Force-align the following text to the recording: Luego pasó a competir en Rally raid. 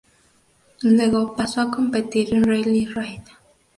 Luego 0.81 1.35
pasó 1.35 1.61
a 1.61 1.69
competir 1.69 2.33
en 2.33 2.43
Rally 2.45 2.87
raid. 2.87 3.21